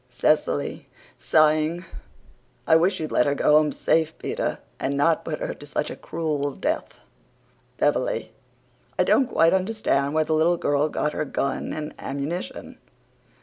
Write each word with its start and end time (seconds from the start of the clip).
CECILY, 0.09 0.87
SIGHING: 1.19 1.85
"I 2.65 2.75
wish 2.75 2.99
you'd 2.99 3.11
let 3.11 3.27
her 3.27 3.35
go 3.35 3.51
home 3.51 3.71
safe, 3.71 4.17
Peter, 4.17 4.57
and 4.79 4.97
not 4.97 5.23
put 5.23 5.39
her 5.39 5.53
to 5.53 5.65
such 5.67 5.91
a 5.91 5.95
cruel 5.95 6.53
death." 6.55 6.97
BEVERLEY: 7.77 8.31
"I 8.97 9.03
don't 9.03 9.27
quite 9.27 9.53
understand 9.53 10.15
where 10.15 10.23
the 10.25 10.33
little 10.33 10.57
girl 10.57 10.89
got 10.89 11.13
her 11.13 11.23
gun 11.25 11.71
and 11.71 11.93
ammunition." 11.99 12.79